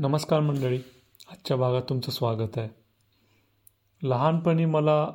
नमस्कार 0.00 0.40
मंडळी. 0.40 0.78
आजच्या 1.30 1.56
भागात 1.56 1.82
तुमचं 1.88 2.10
स्वागत 2.10 2.58
आहे. 2.58 2.68
लहानपणी 4.08 4.64
मला 4.64 5.12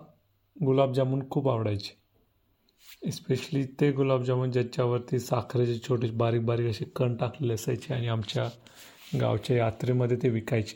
गुलाबजामुन 0.66 1.30
खूप 1.30 1.50
आवडायचे. 1.50 1.98
इस्पेशली 3.08 3.64
ते 3.64 3.92
गुलाबजामुन 3.92 4.52
ज्याच्यावरती 4.52 5.20
साखरेचे 5.20 5.80
छोटे 5.90 6.12
बारीक 6.12 6.46
बारीक 6.46 6.70
असे 6.70 6.86
कण 6.86 7.16
टाकलेले 7.16 7.54
असायचे 7.54 7.94
आणि 7.94 8.08
आमच्या 8.08 8.50
गावच्या 9.22 9.58
यात्रेमध्ये 9.58 10.18
ते 10.18 10.30
विकायचे. 10.30 10.76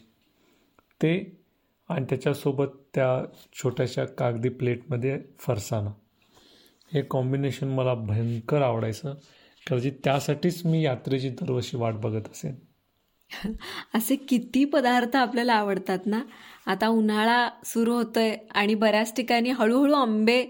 ते 1.02 1.44
आणि 1.90 2.06
त्याच्यासोबत 2.10 2.68
त्या 2.96 3.26
छोट्याशा 3.54 4.06
कागदी 4.06 4.50
प्लेटमध्ये 4.50 5.22
फरसाणा. 5.40 5.92
हे 6.94 7.02
कॉम्बिनेशन 7.02 7.68
मला 7.68 7.94
भयंकर 7.94 8.62
आवडायचं. 8.62 9.14
कदाचित 9.68 9.94
त्यासाठीच 10.04 10.66
मी 10.66 10.86
यात्रेची 10.86 11.30
दरवर्षी 11.30 11.78
वाट 11.78 11.94
बघत 11.94 12.28
असेन. 12.28 12.56
असे 13.96 14.16
किती 14.16 14.66
पदार्थ 14.66 15.16
आपल्याला 15.16 15.54
आवडतात 15.54 16.00
ना? 16.06 16.22
आता 16.66 16.88
उन्हाळा 16.88 17.50
सुरू 17.66 17.94
होतोय 17.94 18.36
आणि 18.52 18.76
बऱ्याच 18.76 19.16
ठिकाणी 19.16 19.50
हळूहळू 19.50 19.94
आंबे 19.94 20.46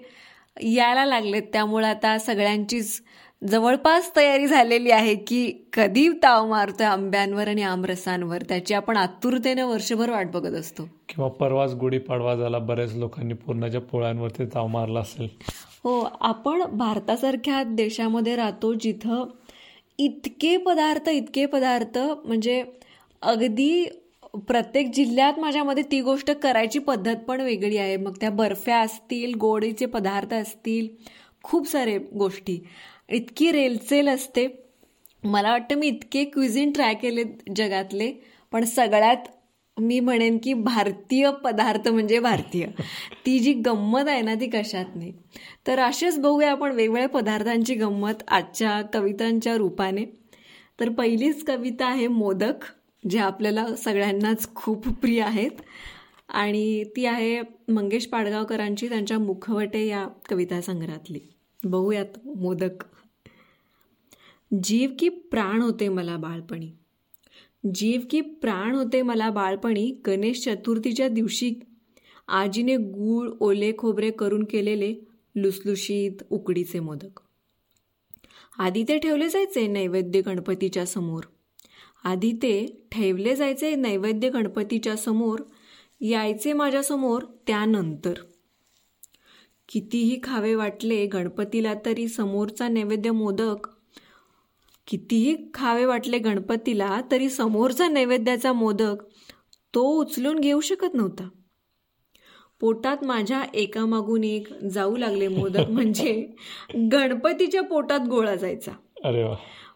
यायला 0.62 1.06
लागलेत. 1.06 1.44
त्यामुळे 1.54 1.88
आता 1.88 2.18
सगळ्यांचीच 2.18 3.02
जवळपास 3.50 4.16
तयारी 4.16 4.48
झालेली 4.48 4.92
आहे 4.92 5.16
की 5.16 5.68
कधी 5.74 6.10
ताव 6.24 6.48
मारतोय 6.48 6.88
आंब्यांवर 6.88 7.48
आणि 7.48 7.62
आमरसांवर 7.62 8.42
त्याची 8.42 8.74
आपण 8.74 8.98
आतुरतेने 8.98 9.64
वर्षभर 9.64 10.10
वाट 10.10 10.32
बघत 10.32 10.54
असतो. 10.54 10.84
किंवा 11.10 11.30
परवाच 11.30 11.74
गुढीपाडवा 11.74 12.36
झाला 12.36 12.60
बऱ्याच 12.60 12.96
लोकांनी 12.96 13.34
पूर्णाच्या 13.34 13.82
पोळ्यांवरती 13.82 14.46
ताव 14.46 14.68
मारला 14.68 15.00
असेल. 15.00 15.28
हो 15.84 16.00
आपण 16.22 16.64
भारतासारख्या 16.72 17.64
देशामध्ये 17.64 18.36
राहतो 18.36 18.74
जिथं 18.74 19.26
इतके 20.00 20.58
पदार्थ 20.58 21.10
इतके 21.10 21.46
पदार्थ 21.46 21.98
म्हणजे 21.98 22.64
अगदी 23.22 23.86
प्रत्येक 24.48 24.92
जिल्ह्यात 24.94 25.40
माझ्यामध्ये 25.40 25.84
ती 25.84 26.02
गोष्ट 26.02 26.32
करायची 26.32 26.80
पद्धत 26.80 27.16
पण 27.18 27.42
वेगळी 27.42 27.78
आहे. 27.78 27.98
मग 27.98 28.16
त्या 28.22 28.30
बर्फ्या 28.30 28.80
असतील 28.80 29.34
गोडीचे 29.36 29.86
पदार्थ 29.86 30.34
असतील 30.34 30.88
खूप 31.44 31.68
सारे 31.68 31.98
गोष्टी. 31.98 32.60
इतकी 33.10 33.52
रेलचेल 33.52 34.08
असते. 34.10 34.48
मला 35.24 35.52
वाटतं 35.52 35.76
मी 35.76 35.88
इतके 35.88 36.24
क्विझिन 36.24 36.72
ट्राय 36.72 36.94
केले 36.94 37.24
जगातले 37.56 38.12
पण 38.52 38.64
सगळ्यात 38.64 39.28
मी 39.78 40.00
म्हणेन 40.00 40.38
की 40.44 40.54
भारतीय 40.54 41.32
पदार्थ 41.44 41.88
म्हणजे 41.88 42.20
भारतीय. 42.20 42.66
ती 43.26 43.40
जी 43.40 43.54
गंमत 43.54 44.08
आहे 44.08 44.22
ना 44.22 44.36
ती 44.36 44.50
कशात 44.50 44.96
नाही 44.96 45.14
तर 45.68 45.80
असेच 45.80 46.20
बघूया 46.20 46.52
आपण 46.52 46.72
वेगवेगळ्या 46.72 47.10
पदार्थांची 47.10 47.76
गंमत 47.76 48.24
आजच्या 48.28 48.82
कवितांच्या 48.82 49.58
रूपाने. 49.58 50.06
तर 50.80 50.90
पहिलीच 50.90 51.44
कविता 51.44 51.86
आहे 51.86 52.08
मोदक 52.08 52.66
जे 53.10 53.20
आपल्याला 53.20 53.76
सगळ्यांनाच 53.76 54.56
खूप 54.56 54.90
प्रिय 54.90 55.22
आहेत. 55.22 55.52
आणि 56.30 56.84
ती 56.96 57.06
आहे 57.06 57.42
मंगेश 57.68 58.06
पाडगावकरांची 58.06 58.90
त्यांच्या 58.90 59.20
मुखवटे 59.20 59.88
या 59.88 60.08
कविता 60.30 60.62
संग्रहातली. 60.62 61.20
बघूयात 61.64 62.28
मोदक. 62.38 62.84
जीव 64.64 64.90
की 65.00 65.10
प्राण 65.10 65.62
होते 65.62 65.90
मला 65.90 66.18
बाळपणी. 66.18 66.72
जीव 67.74 68.02
की 68.10 68.22
प्राण 68.22 68.76
होते 68.76 69.02
मला 69.02 69.30
बाळपणी 69.30 70.02
गणेश 70.08 70.44
चतुर्थीच्या 70.44 71.08
दिवशी. 71.08 71.54
आजीने 72.28 72.78
गूळ 72.78 73.30
ओले 73.40 73.74
खोबरे 73.78 74.12
करून 74.12 74.44
केलेले 74.44 74.96
लुसलुशीत 75.36 76.24
उकडीचे 76.30 76.80
मोदक. 76.80 77.20
आधी 78.58 78.84
ते 78.84 78.98
ठेवले 78.98 79.30
जायचे 79.30 79.68
नैवेद्य 79.68 80.22
गणपतीच्या 80.22 80.86
समोर. 80.86 81.24
आधी 82.04 82.32
ते 82.32 82.88
ठेवले 82.92 83.36
जायचे 83.36 83.76
नैवेद्य 83.76 84.30
गणपतीच्या 84.30 84.96
समोर 84.96 85.40
यायचे 86.02 86.54
माझ्यासमोर 86.54 87.24
त्यानंतर. 87.48 88.14
कितीही 89.70 90.20
खावे 90.24 90.56
वाटले 90.56 91.06
गणपतीला 91.06 91.74
तरी 91.86 92.08
समोरचा 92.08 92.68
नैवेद्य 92.68 93.12
मोदक 93.12 93.77
कितीही 94.88 95.36
खावे 95.54 95.86
वाटले 95.86 96.20
गणपतीला 96.20 97.02
तरी 97.12 97.30
समोरचा 97.30 97.88
नैवेद्याचा 97.88 98.54
मोदक 98.54 98.96
तो 99.74 99.82
उचलून 99.82 100.40
घेऊ 100.40 100.62
शकत 100.62 100.94
नव्हता. 100.94 101.30
पोटात 102.60 102.98
माझ्या 103.04 103.44
एकामागून 103.54 104.24
एक 104.24 104.54
जाऊ 104.64 104.98
लागले 104.98 105.28
मोदक 105.28 105.70
म्हणजे 105.70 106.28
गणपतीच्या 106.92 107.62
पोटात 107.62 108.00
गोळा 108.10 108.36
जायचा. 108.36 108.72
अरे 109.04 109.24
वा. 109.24 109.36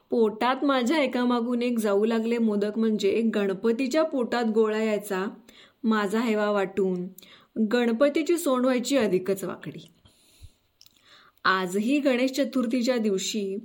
पोटात 0.09 0.63
माझ्या 0.63 0.97
एकामागून 0.97 1.61
एक 1.61 1.79
जाऊ 1.79 2.05
लागले 2.05 2.37
मोदक 2.37 2.77
म्हणजे 2.77 3.21
गणपतीच्या 3.35 4.03
पोटात 4.03 4.45
गोळा 4.45 4.83
यायचा 4.83 5.25
माझा 5.83 6.19
हेवा 6.19 6.51
वाटून 6.51 7.07
गणपतीची 7.71 8.37
सोंड 8.37 8.65
व्हायची 8.65 8.97
अधिकच 8.97 9.43
वाकडी. 9.43 9.87
आजही 11.43 11.99
गणेश 11.99 12.31
चतुर्थीच्या 12.31 12.97
दिवशी 12.97 13.57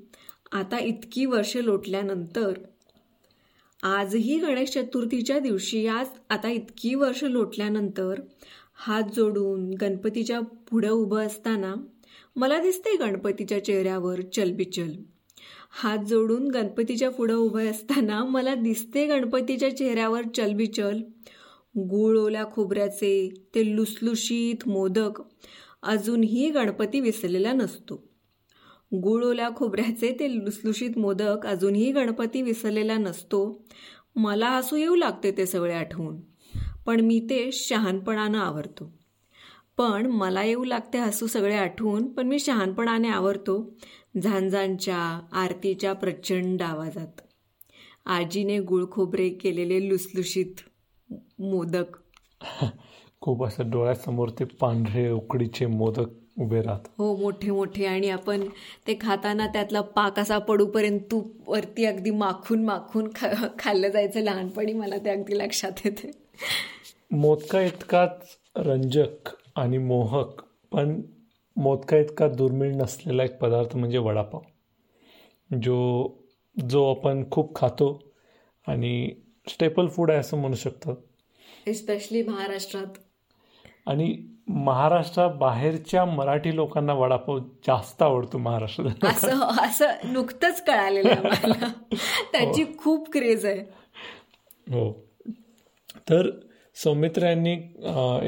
आता 0.53 0.79
इतकी 0.79 1.27
वर्षे 1.27 1.65
लोटल्यानंतर 1.65 2.53
आजही 3.83 4.39
गणेश 4.39 4.71
चतुर्थीच्या 4.71 5.39
दिवशी 5.39 5.87
आज 5.87 6.07
आता 6.31 6.49
इतकी 6.49 6.95
वर्ष 6.95 7.25
लोटल्यानंतर 7.25 8.21
हात 8.75 9.03
जोडून 9.17 9.71
गणपतीच्या 9.71 10.41
पुढं 10.41 10.91
उभं 10.91 11.27
असताना 11.27 11.75
मला 12.37 12.61
दिसते 12.61 12.97
गणपतीच्या 12.97 13.65
चेहऱ्यावर 13.65 14.21
चलबिचल. 14.21 14.93
हात 15.71 15.99
जोडून 15.99 16.49
गणपतीच्या 16.49 17.11
पुढं 17.11 17.35
उभं 17.35 17.71
असताना 17.71 18.25
मला 18.25 18.55
दिसते 18.55 19.07
गणपतीच्या 19.07 19.77
चेहऱ्यावर 19.77 20.23
चलबिचल. 20.37 21.01
गुळ 21.79 22.19
ओल्या 22.19 22.45
खोबऱ्याचे 22.53 23.29
ते 23.55 23.77
लुसलुशीत 23.77 24.69
मोदक 24.69 25.23
अजूनही 25.83 26.51
गणपती 26.51 27.01
विसरलेला 27.01 27.53
नसतो. 27.53 28.16
गुळ 28.93 29.25
ओल्या 29.25 29.49
खोबऱ्याचे 29.57 30.17
ते 30.21 30.45
लुसलुशीत 30.45 30.99
मोदक 30.99 31.47
अजूनही 31.47 31.93
गणपती 31.93 32.43
विसरलेला 32.43 32.97
नसतो. 32.99 33.65
मला 34.17 34.49
हसू 34.49 34.77
येऊ 34.77 34.95
लागते 34.95 35.31
ते 35.31 35.47
सगळे 35.47 35.75
आठवून 35.75 36.21
पण 36.87 37.01
मी 37.01 37.27
ते 37.31 37.51
शहानपणानं 37.53 38.39
आवरतो. 38.39 38.93
पण 39.77 40.07
मला 40.07 40.45
येऊ 40.45 40.65
लागते 40.65 40.99
हसू 40.99 41.27
सगळे 41.27 41.55
आठवून 41.55 42.09
पण 42.13 42.27
मी 42.27 42.39
शहानपणाने 42.39 43.09
आवरतो 43.09 43.77
झांझांच्या 44.23 45.21
आरतीच्या 45.33 45.93
प्रचंड 45.93 46.63
आवाजात. 46.63 47.21
आजीने 48.07 48.59
गुळखोबरे 48.59 49.29
केलेले 49.29 49.89
लुसलुशीत 49.89 50.55
मोदक. 51.39 51.97
खूप 53.21 53.45
असं 53.45 53.71
डोळ्यासमोर 53.71 54.29
ते 54.29 54.45
पांढरे 54.45 55.11
उकडीचे 55.11 55.67
मोदक 55.67 56.09
उभे 56.37 56.61
राहत 56.63 56.89
हो 56.99 57.15
मोठे 57.17 57.51
मोठे 57.51 57.85
आणि 57.87 58.09
आपण 58.11 58.47
ते 58.87 58.97
खाताना 59.01 59.47
त्यातला 59.47 59.81
पाक 59.81 60.19
असा 60.19 60.39
पडूपर्यंत 60.39 61.01
तूप 61.11 61.49
वरती 61.51 61.85
अगदी 61.85 62.11
माखून 62.11 62.65
माखून 62.65 63.09
खा 63.15 63.29
खाल्लं 63.59 63.89
जायचं 63.89 64.21
लहानपणी. 64.21 64.73
मला 64.73 64.97
ते 64.99 65.11
अगदी 65.11 65.39
लक्षात 65.39 65.81
येते. 65.85 66.11
मोदका 67.11 67.61
इतकाच 67.61 68.37
रंजक 68.57 69.29
आणि 69.57 69.79
मोहक 69.79 70.43
पण 70.73 71.01
मोदका 71.57 71.97
इतका 71.97 72.29
दुर्मिळ 72.29 72.75
नसलेला 72.75 73.25
एक 73.25 73.39
पदार्थ 73.39 73.77
म्हणजे 73.77 73.99
वडापाव 73.99 74.41
जो 75.63 75.77
जो 76.57 76.85
आपण 76.91 77.23
खूप 77.31 77.55
खातो 77.57 77.89
आणि 78.67 79.11
स्टेपल 79.49 79.87
फूड 79.87 80.11
आहे 80.11 80.21
असं 80.21 80.37
म्हणू 80.37 80.57
शकतात. 80.57 80.95
एस्पेशली 81.67 82.23
महाराष्ट्रात 82.23 82.99
आणि 83.87 84.17
महाराष्ट्रा 84.49 85.27
बाहेरच्या 85.29 86.05
मराठी 86.05 86.55
लोकांना 86.57 86.93
वडापाव 86.93 87.39
जास्त 87.39 88.03
आवडतो 88.03 88.39
महाराष्ट्रात. 88.39 89.05
असं 89.05 89.41
असं 89.65 90.13
नुकतंच 90.13 90.65
कळालेलं 90.65 91.09
आहे 91.09 91.21
मला 91.23 91.69
त्याची 92.33 92.65
खूप 92.79 93.09
क्रेज 93.13 93.47
आहे. 93.47 93.61
हो. 94.71 94.93
तर 96.11 96.31
सौमित्र 96.75 97.27
यांनी 97.27 97.53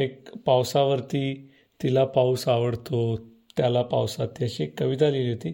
एक 0.03 0.31
पावसावरती 0.37 1.51
तिला 1.83 2.05
पाऊस 2.05 2.49
आवडतो 2.49 3.17
त्याला 3.57 3.83
पावसात 3.83 4.43
अशी 4.43 4.65
एक 4.65 4.79
कविता 4.81 5.11
लिहिली 5.11 5.31
होती. 5.31 5.53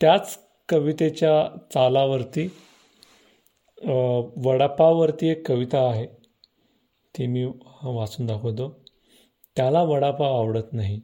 त्याच 0.00 0.38
कवितेच्या 0.68 1.56
चालावरती 1.74 2.46
वडापाववरती 4.44 5.28
एक 5.28 5.46
कविता 5.48 5.88
आहे. 5.88 6.06
ती 7.14 7.26
मी 7.26 7.44
वाचून 7.44 8.26
दाखवतो. 8.26 8.77
त्याला 9.58 9.82
वडापाव 9.82 10.36
आवडत 10.36 10.72
नाही. 10.72 11.00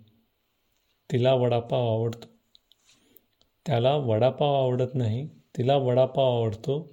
तिला 1.13 1.35
वडापाव 1.35 1.89
आवडतो. 1.89 2.27
त्याला 3.67 3.95
वडापाव 3.97 4.55
आवडत 4.55 4.95
नाही 4.95 5.27
तिला 5.27 5.77
वडापाव 5.77 6.37
आवडतो. 6.37 6.91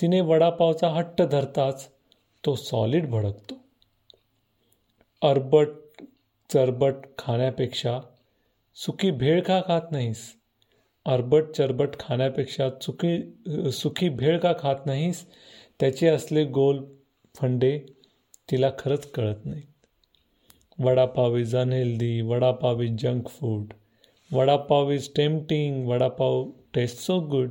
तिने 0.00 0.20
वडापावचा 0.20 0.88
हट्ट 0.88 1.22
धरताच 1.22 1.88
तो 2.46 2.54
सॉलिड 2.54 3.10
भडकतो. 3.10 3.54
अरबट 5.22 5.66
चरबट 6.52 6.94
खाण्यापेक्षा 7.18 8.00
सुकी 8.74 9.10
भेळ 9.10 9.42
का 9.42 9.60
खात 9.66 9.82
नाहीस? 9.90 10.36
अरबट 11.04 11.42
चरबट 11.56 11.88
खाण्यापेक्षा 12.00 12.70
चुकी 12.70 13.40
सुखी 13.72 14.08
भेळ 14.08 14.38
का 14.38 14.52
खात 14.58 14.86
नाहीस? 14.86 15.26
त्याचे 15.80 16.08
असले 16.08 16.44
गोल 16.44 16.84
फंडे 17.34 17.80
तिला 18.50 18.70
खरंच 18.78 19.10
कळत 19.10 19.44
नाहीत. 19.44 19.71
Vada pav 20.80 21.36
is 21.36 21.56
unhealthy 21.56 22.20
vada pav 22.20 22.80
is 22.82 22.96
junk 23.02 23.28
food 23.28 23.72
vada pav 24.32 24.90
is 24.92 25.14
tempting 25.16 25.86
vada pav 25.88 26.44
taste 26.74 26.98
so 26.98 27.20
good 27.20 27.50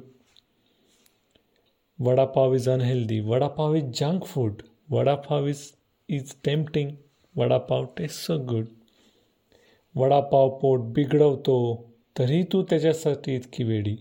vada pav 2.00 2.54
is 2.54 2.70
unhealthy 2.70 3.20
vada pav 3.20 3.76
is 3.76 3.84
junk 3.84 4.26
food 4.26 4.62
vada pav 4.90 5.48
is 5.48 5.72
is 6.10 6.34
tempting 6.46 6.92
vada pav 7.36 7.86
taste 7.98 8.26
so 8.26 8.38
good 8.38 8.66
vada pav 9.96 10.50
पोट 10.60 10.80
बिघडवतो 10.80 11.58
तरीही 12.20 12.44
तू 12.44 12.64
त्याच्यासाठी 12.64 13.36
इतकी 13.36 13.64
वेडी. 13.64 13.96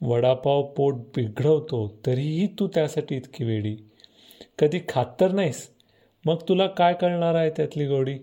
वडापाव 0.00 0.62
पोट 0.62 0.94
बिघडवतो 0.94 1.86
तरीही 2.06 2.46
तू 2.46 2.66
त्यासाठी 2.66 3.16
इतकी 3.16 3.44
वेडी. 3.44 3.76
कधी 4.58 4.80
खात 4.88 5.06
तर 5.20 5.32
नाहीस 5.32 5.68
मग 6.24 6.36
तुला 6.48 6.66
काय 6.66 6.94
कळणार 6.94 7.34
आहे 7.34 7.50
त्यातली 7.50 7.86
गोडी? 7.86 8.18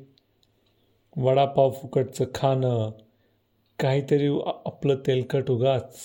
वडापाव 1.17 1.71
फुकटचं 1.71 2.25
खाणं 2.35 2.91
काहीतरी 3.79 4.39
आपलं 4.65 4.95
तेलकट 5.07 5.51
उगाच. 5.51 5.99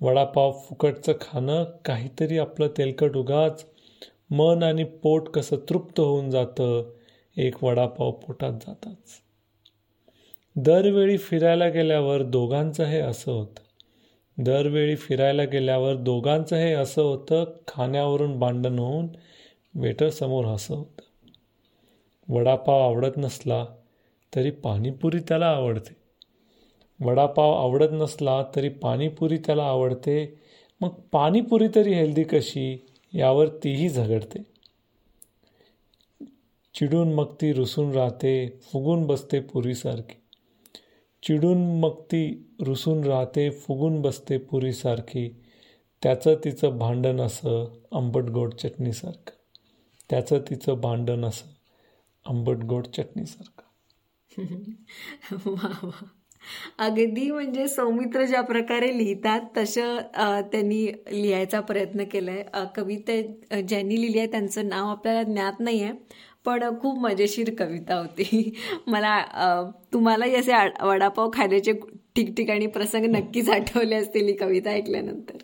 वडापाव 0.00 0.52
फुकटचं 0.52 1.12
खाणं 1.20 1.64
काहीतरी 1.84 2.38
आपलं 2.38 2.68
तेलकट 2.78 3.16
उगाच. 3.16 3.66
मन 4.30 4.62
आणि 4.62 4.84
पोट 4.84 5.28
कसं 5.28 5.56
तृप्त 5.56 6.00
होऊन 6.00 6.30
जातं 6.30 6.92
एक 7.36 7.64
वडापाव 7.64 8.10
पोटात 8.10 8.52
जाताच. 8.52 9.22
दरवेळी 10.56 11.18
फिरायला 11.18 11.68
गेल्यावर 11.68 12.22
दोघांचं 12.22 12.84
हे 12.84 13.00
असं 13.00 13.32
होतं. 13.32 13.62
दरवेळी 14.42 14.96
फिरायला 14.96 15.44
गेल्यावर 15.44 15.94
दोघांचं 15.94 16.56
हे 16.56 16.72
असं 16.72 17.02
होतं 17.02 17.44
खाण्यावरून 17.68 18.38
भांडण 18.38 18.78
होऊन 18.78 19.08
वेटरसमोर 19.74 20.44
असं 20.44 20.74
होतं. 20.74 21.02
वडापाव 22.34 22.80
आवडत 22.80 23.16
नसला 23.16 23.66
तरी 24.36 24.50
पाणीपुरी 24.50 25.18
त्याला 25.18 25.46
आवडते. 25.46 25.96
वडापाव 27.04 27.52
आवडत 27.52 27.88
नसला 27.92 28.44
तरी 28.56 28.68
पाणीपुरी 28.68 29.38
त्याला 29.38 29.64
आवडते. 29.64 30.40
मग 30.80 30.88
पाणीपुरी 30.88 31.68
तरी 31.74 31.94
हेल्दी 31.94 32.22
कशी? 32.22 32.86
यावर 33.14 33.48
तीही 33.48 33.88
झगडते. 33.88 34.42
चिडून 36.74 37.12
मग 37.12 37.34
ती 37.40 37.52
रुसून 37.52 37.92
राहते 37.92 38.48
फुगून 38.48 39.06
बसते 39.06 39.40
पुरीसारखी. 39.40 40.16
चिडून 41.22 41.80
मग 41.80 42.00
ती 42.00 42.54
रुसून 42.60 43.04
राहते 43.04 43.50
फुगून 43.50 44.02
बसते 44.02 44.38
पुरीसारखी. 44.38 45.42
त्याचं 46.02 46.34
तिचं 46.44 46.78
भांडण 46.78 47.20
असं 47.20 47.72
आंबट 47.92 48.22
गोड 48.22 48.54
चटणीसारखं. 48.54 49.30
त्याचं 50.10 50.38
तिचं 50.50 50.80
भांडण 50.80 51.24
असं 51.24 51.46
आंबट 52.26 52.56
गोड 52.56 52.86
चटणीसारखं. 52.86 53.69
वा 55.46 55.68
वा. 55.82 55.90
अगदी 56.78 57.30
म्हणजे 57.30 57.66
सौमित्र 57.68 58.24
ज्या 58.24 58.40
प्रकारे 58.42 58.96
लिहितात 58.98 59.40
तसं 59.56 59.96
त्यांनी 60.52 60.86
लिहायचा 61.12 61.60
प्रयत्न 61.60 62.04
केलाय. 62.12 62.42
कविता 62.76 63.20
ज्यांनी 63.60 64.00
लिहिली 64.00 64.18
आहे 64.18 64.26
त्यांचं 64.30 64.68
नाव 64.68 64.88
आपल्याला 64.88 65.22
ज्ञात 65.22 65.60
नाही 65.60 65.82
आहे 65.82 65.92
पण 66.44 66.64
खूप 66.80 66.98
मजेशीर 66.98 67.50
कविता 67.58 67.94
होती. 67.94 68.52
मला 68.86 69.18
तुम्हालाही 69.92 70.34
असे 70.36 70.52
वडापाव 70.84 71.30
खाण्याचे 71.32 71.72
ठिकठिकाणी 72.16 72.66
प्रसंग 72.66 73.04
नक्कीच 73.10 73.48
आठवले 73.50 73.96
असतील 73.96 74.26
ही 74.28 74.36
कविता 74.36 74.70
ऐकल्यानंतर. 74.70 75.36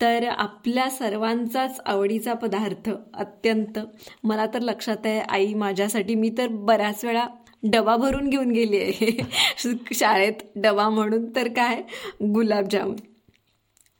तर 0.00 0.24
आपल्या 0.28 0.88
सर्वांचाच 0.90 1.80
आवडीचा 1.86 2.34
पदार्थ 2.34 2.90
अत्यंत. 3.14 3.78
मला 4.24 4.46
तर 4.54 4.60
लक्षात 4.62 5.06
आहे 5.06 5.20
आई 5.20 5.52
माझ्यासाठी 5.54 6.14
मी 6.14 6.30
तर 6.38 6.46
बऱ्याच 6.62 7.04
वेळा 7.04 7.26
डबा 7.62 7.96
भरून 7.96 8.28
घेऊन 8.28 8.50
गेली 8.50 8.78
आहे. 8.78 9.26
शाळेत 9.94 10.32
डबा 10.56 10.88
म्हणून 10.88 11.36
तर 11.36 11.48
काय? 11.48 11.82
गुलाबजाम 12.22 12.94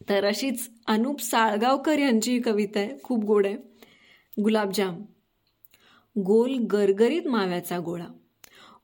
तर 0.09 0.25
अशीच 0.25 0.71
अनुप 0.87 1.21
साळगावकर 1.21 1.99
यांची 1.99 2.41
कविता 2.41 2.79
आहे. 2.79 2.91
खूप 3.03 3.25
गोड 3.25 3.47
आहे. 3.47 3.57
गुलाबजाम. 4.43 5.03
गोल 6.19 6.55
गरगरीत 6.59 7.27
माव्याचा 7.27 7.79
गोळा. 7.79 8.07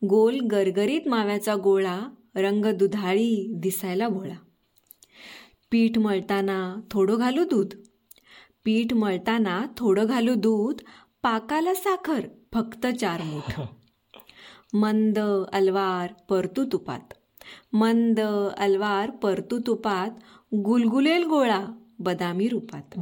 गोल 0.08 0.40
गरगरीत 0.40 1.08
माव्याचा 1.08 1.54
गोळा 1.54 2.00
रंग 2.36 2.64
दुधाळी 2.64 3.52
दिसायला 3.54 4.08
भोळा. 4.08 4.34
पीठ 5.70 5.98
मळताना 5.98 6.81
थोडं 6.90 7.19
घालू 7.19 7.44
दूध. 7.44 7.74
पीठ 8.64 8.94
मळताना 8.94 9.66
थोडं 9.76 10.06
घालू 10.06 10.34
दूध. 10.34 10.81
पाकाला 11.22 11.74
साखर 11.74 12.20
फक्त 12.52 12.86
चार 12.86 13.22
मूठ. 13.22 13.60
मंद 14.73 15.19
अलवार 15.53 16.12
परतू 16.29 16.65
तुपात. 16.73 17.15
मंद 17.73 18.20
अलवार 18.56 19.11
परतू 19.11 19.59
तुपात 19.67 20.11
गुलगुलेल 20.55 21.25
गोळा 21.25 21.67
बदामी 21.99 22.49
रूपात. 22.49 22.99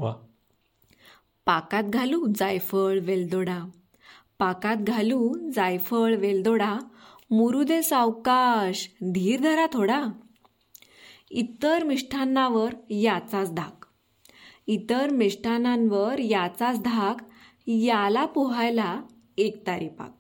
पाकात 1.47 1.85
घालू 1.85 2.27
जायफळ 2.37 2.99
वेलदोडा. 2.99 3.65
पाकात 4.39 4.77
घालू 4.77 5.51
जायफळ 5.55 6.15
वेलदोडा. 6.15 6.79
मुरुदे 7.31 7.83
सावकाश 7.83 8.91
धीर 9.03 9.41
धरा 9.41 9.67
थोडा. 9.73 10.07
इतर 11.31 11.85
मिष्ठांनावर 11.85 12.75
याचाच 12.91 13.55
धाक. 13.55 13.87
इतर 14.67 15.11
मिष्ठानांवर 15.11 16.19
याचाच 16.19 16.81
धाक 16.81 17.17
याला 17.67 18.25
पोहायला 18.25 19.01
एक 19.39 19.67
तारी 19.67 19.89
पाक 19.89 20.16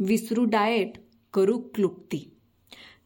विसरू 0.00 0.44
डाएट 0.44 0.92
करू 1.34 1.58
क्लुप्ती. 1.58 2.32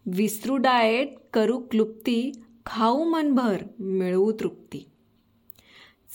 विसरू 0.07 0.57
डाएट 0.57 1.15
करू 1.33 1.59
क्लुप्ती 1.59 2.33
खाऊ 2.67 3.05
मनभर 3.05 3.63
मिळवू 3.79 4.33
तृप्ती. 4.33 4.87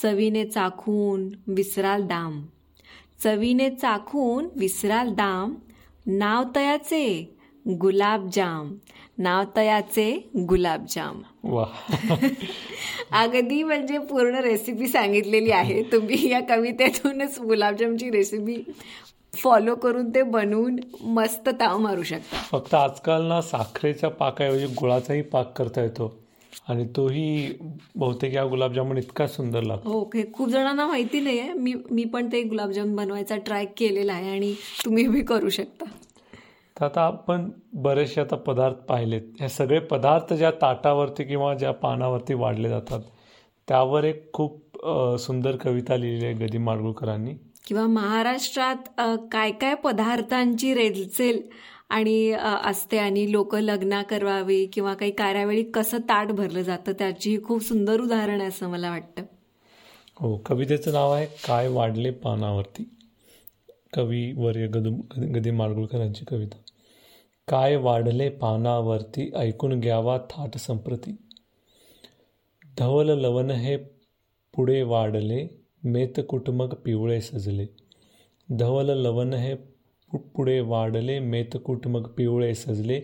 चवीने 0.02 0.46
चाखून 0.46 1.30
विसराल 1.48 2.04
दाम. 2.04 2.46
चवीने 3.24 3.70
चाखून 3.70 4.48
विसराल 4.56 5.10
दाम. 5.10 5.56
नाव 6.06 6.44
तयाचे 6.56 7.38
गुलाबजाम 7.68 8.76
नाव 9.18 9.44
तयाचे 9.56 10.30
गुलाबजाम 10.50 11.22
अगदी 13.12 13.64
म्हणजे 13.64 13.98
पूर्ण 13.98 14.36
रेसिपी 14.36 14.88
सांगितलेली 14.88 15.52
आहे. 15.52 15.84
तुम्ही 15.84 16.30
या 16.30 16.40
कवितेतूनच 16.40 17.40
गुलाबजामची 17.40 18.10
रेसिपी 18.10 18.64
फॉलो 19.38 19.76
करून 19.76 20.10
ते 20.16 20.22
बनवून 20.24 20.80
मस्त 21.14 21.50
ताव 21.60 21.78
मारू 21.80 22.04
शकता 22.04 22.42
फक्त 22.52 22.74
आजकाल 22.76 23.26
ना 23.28 23.42
साखरेच्या 23.42 24.10
पाकाऐवजी 24.10 24.66
गुळाचाही 24.80 25.22
पाक 25.24 25.58
करता 25.58 25.82
येतो. 25.82 26.16
आणि 26.70 26.86
तोही 26.96 27.54
बहुतेक 27.96 28.34
या 28.34 28.44
गुलाबजामुन 28.46 28.98
इतका 28.98 29.28
सुंदर 29.28 29.64
लागतो. 29.64 29.92
ओके 30.00 30.24
खूप 30.34 30.50
जणांना 30.50 30.86
माहिती 30.88 31.20
नाही 31.20 31.40
आहे 31.40 31.54
मी 31.54 31.74
मी 31.92 32.04
पण 32.14 32.28
ते 32.32 32.42
गुलाबजाम 32.44 32.96
बनवायचा 32.96 33.36
ट्राय 33.46 33.66
केलेला 33.78 34.14
आहे 34.14 34.32
आणि 34.32 34.54
तुम्ही 34.86 35.08
बी 35.08 35.22
करू 35.24 35.50
शकता. 35.50 35.86
तर 36.78 36.86
आता 36.86 37.02
आपण 37.02 37.50
बरेचसे 37.74 38.22
आता 38.22 38.36
पदार्थ 38.36 38.76
पाहिलेत. 38.90 39.22
हे 39.42 39.50
सगळे 39.50 39.80
पदार्थ 39.92 40.34
ज्या 40.34 40.52
ताटावरती 40.62 41.24
किंवा 41.24 41.54
ज्या 41.54 41.72
पानावरती 41.74 42.34
वाढले 42.34 42.70
जातात 42.70 43.02
त्यावर 43.68 44.04
एक 44.04 44.32
खूप 44.34 44.86
सुंदर 45.20 45.56
कविता 45.56 45.96
लिहिली 45.98 46.26
आहे 46.26 46.34
गदी 46.36 46.58
माडगुळकरांनी. 46.58 47.34
किंवा 47.68 47.86
महाराष्ट्रात 47.88 48.90
काय 49.32 49.52
काय 49.52 49.74
पदार्थांची 49.76 50.74
रेलचेल 50.74 51.42
आणि 51.90 52.32
असते 52.64 52.98
आणि 52.98 53.32
लोक 53.32 53.56
लग्न 53.56 54.02
करवावी 54.02 54.66
किंवा 54.66 54.94
काही 54.94 55.12
कार्यावेळी 55.12 55.64
कसं 55.74 55.98
ताट 56.10 56.32
भरलं 56.32 56.62
जातं 56.62 56.92
त्याची 57.00 57.38
खूप 57.44 57.62
सुंदर 57.64 58.02
उदाहरण 58.02 58.40
आहे 58.42 58.48
असं 58.50 58.70
मला 58.70 58.90
वाटतं. 58.90 59.24
हो 60.20 60.36
कवितेचं 60.46 60.94
नाव 60.94 61.12
आहे 61.12 61.26
काय 61.46 61.68
वाढले 61.68 62.12
पानावरती. 62.12 62.84
कवी 63.94 64.32
वर्य 64.38 64.68
गदू 64.68 64.92
गदी 65.36 65.52
माडगुळकरांची 65.52 66.26
कविता. 66.26 66.58
काय 67.48 67.76
वाढले 67.76 68.30
पानावरती 68.30 69.30
ऐकून 69.36 69.80
घ्यावा 69.80 70.18
थाट 70.30 70.58
संप्रती. 70.58 71.16
धवल 72.78 73.18
लवण 73.20 73.52
हे 73.52 73.76
पुढे 74.54 74.82
वाढले 74.84 75.48
मेत 75.88 76.20
कुटुंबक 76.30 76.76
पिवळे 76.76 77.22
सजले. 77.22 77.66
धवल 78.50 78.90
लवण 78.90 79.34
हे 79.34 79.56
पुढे 80.14 80.60
वाढले 80.60 81.20
मेतकुटमग 81.20 82.04
पिवळे 82.04 82.56
सजले. 82.56 83.02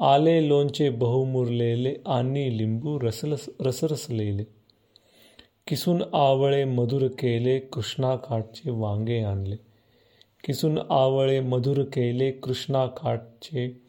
आले 0.00 0.48
लोणचे 0.48 0.90
बहुमुरलेले 0.90 1.94
आणि 2.06 2.58
लिंबू 2.58 3.00
रसलस 3.00 3.46
रसरसलेले. 3.60 4.44
किसून 5.66 6.02
आवळे 6.12 6.64
मधुर 6.64 7.06
केले 7.06 7.58
कृष्णाकाठचे 7.58 8.70
वांगे 8.70 9.20
आणले. 9.20 9.56
किसून 10.44 10.78
आवळे 10.90 11.40
मधुर 11.40 11.82
केले 11.82 12.30
कृष्णाकाठचे 12.30 13.80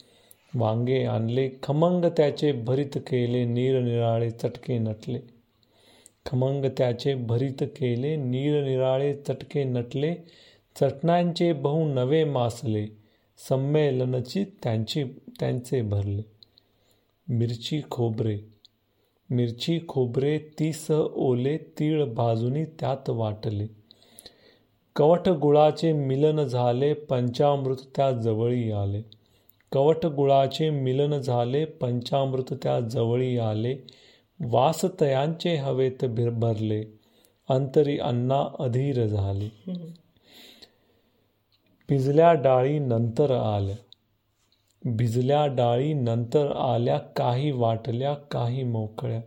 वांगे 0.55 1.03
आणले. 1.03 1.49
खमंग 1.63 2.05
त्याचे 2.05 2.51
भरित 2.51 2.95
केले 2.95 3.45
निरनिराळे 3.45 4.29
चटके 4.29 4.77
नटले. 4.77 5.36
खमंग 6.27 6.65
त्याचे 6.77 7.15
भरित 7.15 7.61
केले 7.61 8.15
निरनिराळे 8.15 9.13
चटके 9.13 9.63
नटले 9.63 10.15
चटण्यांचे 10.79 11.53
बहु 11.53 11.93
नवे 11.93 12.23
मासले 12.23 12.87
संमेलनची 13.49 14.43
त्यांची 14.63 15.03
त्यांचे 15.39 15.81
भरले. 15.81 16.21
मिरची 17.33 17.81
खोबरे. 17.91 18.37
मिरची 19.29 19.79
खोबरे 19.87 20.37
तीस 20.37 20.91
ओले 21.15 21.57
तीळ 21.57 22.05
बाजूनी 22.05 22.65
त्यात 22.65 23.09
वाटले. 23.09 23.67
कवट 24.95 25.29
गुळाचे 25.29 25.93
मिलन 25.93 26.43
झाले 26.43 26.93
पंचामृत 26.93 27.77
त्या 27.95 28.11
जवळी 28.11 28.71
आले. 28.71 29.01
कवट 29.71 30.05
गुळाचे 30.05 30.69
मिलन 30.69 31.19
झाले 31.19 31.65
पंचामृत 31.65 32.53
त्या 32.63 32.79
जवळी 32.79 33.37
आले. 33.37 33.77
वासतयांचे 34.43 35.55
हवेत 35.55 36.05
भरले 36.31 36.85
अंतरी 37.49 37.99
अन्ना 37.99 38.55
अधीर 38.59 39.05
झाले. 39.05 39.73
भिजल्या 41.89 42.33
डाळी 42.33 42.79
नंतर 42.79 43.31
आल्या. 43.31 43.75
भिजल्या 44.85 45.45
डाळी 45.45 45.93
नंतर 45.93 46.51
आल्या 46.51 46.97
काही 46.97 47.51
वाटल्या 47.51 48.13
काही 48.13 48.63
मोकळ्या. 48.63 49.21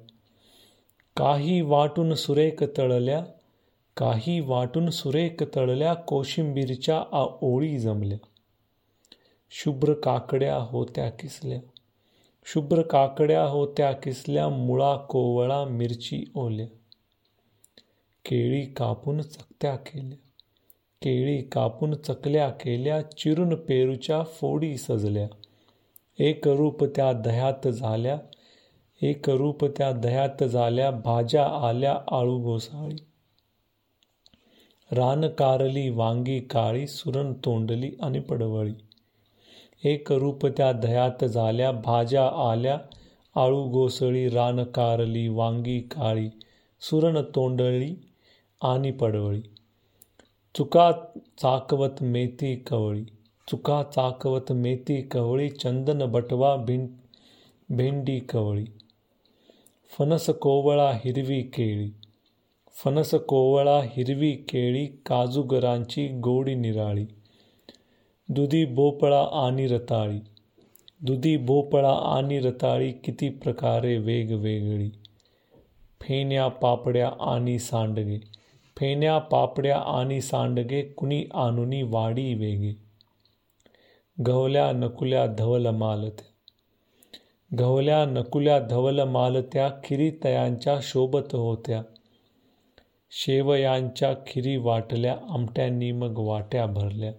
काही 1.17 1.61
वाटून 1.61 2.15
सुरेख 2.15 2.63
तळल्या 2.79 3.25
काही 3.97 4.41
वाटून 4.41 4.91
सुरेख 4.91 5.43
तळल्या 5.57 5.95
कोशिंबीरच्या 5.95 7.03
ओळी 7.43 7.79
जमल्या. 7.79 8.19
शुभ्र 9.51 9.93
काकड्या 9.93 10.57
होत्या 10.57 11.11
किसल्या. 11.11 11.59
शुभ्र 12.45 12.83
काकड्या 12.83 13.45
होत्या 13.45 13.93
किसल्या 13.93 14.49
मुळा 14.49 14.97
कोवळा 14.97 15.65
मिरची 15.65 16.25
ओल्या. 16.35 16.67
केळी 18.25 18.67
कापून 18.67 19.23
चकत्या 19.23 19.77
केल्या. 19.77 20.19
केळी 21.03 21.43
कापून 21.43 21.95
चकल्या 21.95 22.51
केल्या 22.51 23.03
चिरून 23.03 23.55
पेरूच्या 23.55 24.23
फोडी 24.23 24.77
सजल्या. 24.77 25.29
एक 26.19 26.49
रूप 26.49 26.85
त्या 26.85 27.13
दह्यात 27.13 27.69
झाल्या 27.69 28.19
एक 29.03 29.31
रूप 29.31 29.65
त्या 29.65 29.93
दह्यात 29.93 30.45
झाल्या 30.45 30.91
भाज्या 30.91 31.47
आल्या 31.47 31.99
आळू 32.11 32.43
घोसाळी. 32.43 32.97
रान 34.93 35.29
कारली 35.29 35.91
वांगी 35.91 36.41
काळी 36.41 36.87
सुरण 36.87 37.33
तोंडली 37.33 37.93
आणि 38.03 38.21
पडवळी. 38.21 38.75
एक 39.85 40.13
रूप 40.13 40.47
त्या 40.47 40.73
दह्यात 40.73 41.25
झाल्या 41.25 41.73
भाज्या 41.73 42.51
आल्या 42.51 42.79
आळू 43.35 43.65
गोसळी 43.65 44.29
रान 44.29 44.65
कारली 44.65 45.29
वांगी 45.29 45.81
काळी 45.81 46.29
सुरण 46.81 47.19
तोंडळी 47.35 47.95
आणि 48.63 48.91
पडवळी. 48.91 49.41
चुका 50.55 50.93
चाकवत 51.39 52.03
मेथी 52.03 52.57
कवळी. 52.57 53.05
चुका 53.49 53.83
चाकवत 53.83 54.53
मेथी 54.53 55.03
कवळी 55.03 55.49
चंदन 55.49 56.13
बटवा 56.13 56.57
भिं 56.57 56.87
भेंडी 57.71 58.21
कवळी. 58.21 58.65
फणस 59.99 60.31
कोवळा 60.31 60.91
हिरवी 60.91 61.43
केळी. 61.43 61.91
फणस 62.85 63.15
कोवळा 63.15 63.81
हिरवी 63.85 64.33
केळी 64.33 64.87
काजूगरांची 64.87 66.09
गोडी 66.09 66.55
निराळी. 66.55 67.07
दुधी 68.33 68.65
भोपळा 68.65 69.27
आणि 69.33 69.67
रताळी. 69.67 70.19
दुधी 71.01 71.37
भोपळा 71.37 72.19
आणि 72.19 72.41
रताळी 72.41 72.93
किती 72.93 73.29
प्रकारे 73.29 73.99
वेगवेगळी? 73.99 74.91
फेण्या 76.01 76.49
पापड्या 76.49 77.11
आणि 77.21 77.59
सांडगे. 77.59 78.19
फेण्या 78.77 79.19
पापड्या 79.19 79.79
आणि 79.79 80.21
सांडगे 80.21 80.83
कुणी 80.83 81.25
आणुनी 81.35 81.83
वाडी 81.83 82.35
वेगे? 82.35 82.73
गवल्या 84.27 84.73
नकुल्या 84.73 85.27
धवल 85.27 85.67
मालत्या. 85.67 86.27
गवल्या 87.59 88.05
नकुल्या 88.05 88.59
धवल 88.59 89.01
मालत्या 89.01 89.71
खिरीतयांच्या 89.85 90.79
शोभत 90.83 91.35
होत्या. 91.35 91.83
शेवयांच्या 93.11 94.15
खिरी 94.27 94.57
वाटल्या 94.57 95.17
आमट्यांनी 95.29 95.93
मग 95.93 96.19
वाट्या 96.19 96.67
भरल्या. 96.67 97.13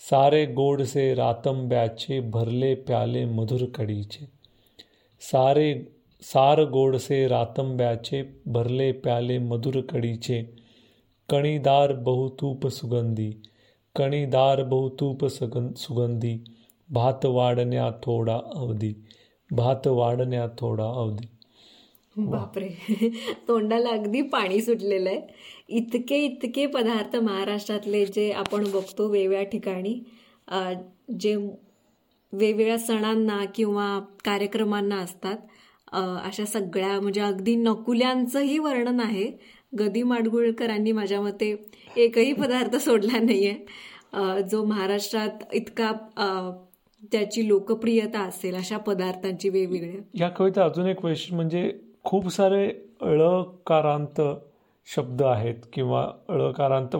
સારે 0.00 0.40
ગોડ 0.54 0.82
સે 0.86 1.04
રાતમ 1.14 1.60
બ્યાચે 1.68 2.16
ભરલે 2.30 2.70
પ્યાલે 2.82 3.20
મધુર 3.28 3.62
કડી 3.70 4.04
છે 4.06 4.26
સારે 5.22 5.68
સાર 6.22 6.64
ગોડ 6.68 6.98
સે 6.98 7.18
રાતમ 7.26 7.72
બ્યાચે 7.76 8.18
ભરલે 8.52 8.88
પ્યાલે 9.00 9.34
મધુર 9.40 9.82
કડી 9.84 10.18
છે 10.18 10.38
કણીદાર 11.28 11.96
બહુ 12.02 12.16
તૂપ 12.36 12.68
સુગંધી 12.70 13.32
કણીદાર 13.96 14.64
બહુ 14.64 14.80
તૂપ 14.96 15.26
સુગંધી 15.30 16.36
ભાત 16.88 17.26
વાડન્યા 17.32 17.90
થોડા 18.02 18.40
અવધિ 18.58 18.92
ભાત 19.50 19.88
વાડન્યા 19.94 20.52
થોડા 20.54 20.92
અવધિ 20.98 21.28
बापरे. 22.16 22.68
तोंडाला 23.48 23.88
अगदी 23.90 24.20
पाणी 24.22 24.60
सुटलेलं 24.62 25.08
आहे. 25.10 25.20
इतके 25.68 26.16
इतके 26.24 26.66
पदार्थ 26.66 27.16
महाराष्ट्रातले 27.16 28.04
जे 28.06 28.30
आपण 28.32 28.64
बघतो 28.72 29.08
वेगवेगळ्या 29.08 29.42
ठिकाणी 29.50 29.98
जे 31.20 31.34
वेगवेगळ्या 31.36 32.78
सणांना 32.78 33.44
किंवा 33.54 33.98
कार्यक्रमांना 34.24 34.96
असतात 34.96 35.36
अशा 35.94 36.44
सगळ्या 36.44 37.00
म्हणजे 37.00 37.20
अगदी 37.20 37.54
नकुल्यांचंही 37.56 38.58
वर्णन 38.58 39.00
आहे. 39.00 39.30
गदी 39.78 40.02
माडगुळकरांनी 40.02 40.92
माझ्या 40.92 41.20
मते 41.20 41.54
एकही 41.96 42.32
पदार्थ 42.32 42.76
सोडला 42.76 43.18
नाही 43.20 43.46
आहे 43.48 44.42
जो 44.50 44.64
महाराष्ट्रात 44.64 45.54
इतका 45.54 45.92
त्याची 47.12 47.46
लोकप्रियता 47.48 48.20
असेल 48.20 48.54
अशा 48.54 48.76
पदार्थांची 48.78 49.48
वेगवेगळ्या. 49.48 50.00
या 50.14 50.28
कविता 50.28 50.64
अजून 50.64 50.86
एक 50.86 51.04
वैशिष्ट्य 51.04 51.36
म्हणजे 51.36 51.70
खूप 52.06 52.28
सारे 52.28 52.66
अळकारांत 53.02 54.20
शब्द 54.88 55.22
आहेत 55.22 55.64
किंवा 55.72 56.02
अळकारांत 56.28 56.96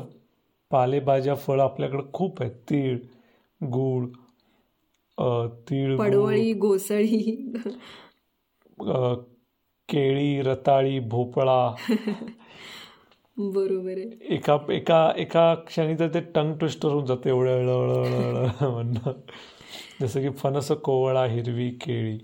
पालेभाज्या 0.70 1.34
फळं 1.36 1.62
आपल्याकडे 1.62 2.02
खूप 2.12 2.42
आहेत 2.42 2.56
तीळ 2.70 2.96
गूळ 3.60 4.06
तीळ 5.70 5.96
पडवळी 5.96 6.52
गोसळी 6.52 7.34
केळी 9.88 10.40
रताळी 10.42 10.98
भोपळा 11.00 11.74
बरोबर 13.36 13.90
आहे 13.90 14.34
एका 14.34 14.58
एका 14.72 15.10
एका 15.16 15.54
क्षणी 15.66 15.94
तर 15.98 16.08
ते 16.14 16.20
टंग 16.34 16.54
ट्विस्टर 16.54 16.88
होऊन 16.88 17.04
जाते 17.06 17.28
एवढं 17.28 17.64
म्हणणं 18.62 19.12
जसं 20.00 20.20
की 20.20 20.30
फणस 20.38 20.70
कोवळा 20.84 21.24
हिरवी 21.24 21.70
केळी 21.80 22.18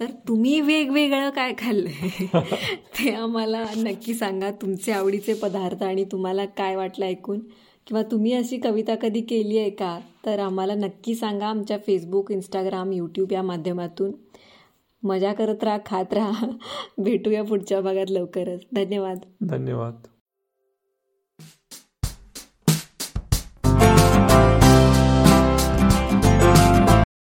तर 0.00 0.06
तुम्ही 0.28 0.60
वेगवेगळं 0.60 1.30
काय 1.30 1.52
खाल्लंय? 1.58 2.26
ते 2.76 3.14
आम्हाला 3.14 3.64
नक्की 3.76 4.14
सांगा. 4.14 4.50
तुमचे 4.50 4.92
आवडीचे 4.92 5.34
पदार्थ 5.34 5.82
आणि 5.82 6.04
तुम्हाला 6.04 6.44
काय 6.44 6.76
वाटलं 6.76 7.04
ऐकून? 7.04 7.40
किंवा 7.86 8.02
तुम्ही 8.02 8.32
अशी 8.32 8.58
कविता 8.58 8.94
कधी 8.94 9.20
केली 9.20 9.58
आहे 9.58 9.70
का? 9.70 10.00
तर 10.26 10.38
आम्हाला 10.38 10.74
नक्की 10.74 11.14
सांगा 11.14 11.46
आमच्या 11.46 11.78
फेसबुक 11.86 12.32
इंस्टाग्राम 12.32 12.92
यूट्यूब 12.92 13.32
या 13.32 13.42
माध्यमातून. 13.42 14.12
मजा 15.02 15.32
करत 15.32 15.64
राहा 15.64 15.78
खात 15.86 16.12
राहा. 16.12 16.46
भेटूया 16.98 17.44
पुढच्या 17.44 17.80
भागात 17.80 18.10
लवकरच. 18.10 18.60
धन्यवाद. 18.72 19.18
धन्यवाद. 19.40 19.94